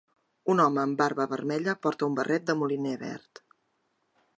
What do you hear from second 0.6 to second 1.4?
home amb barba